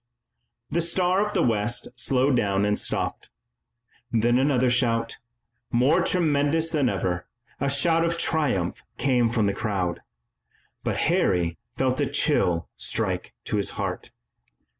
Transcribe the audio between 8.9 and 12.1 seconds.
came from the crowd, but Harry felt a